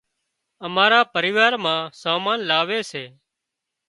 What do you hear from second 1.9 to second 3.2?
سامان لاوي سي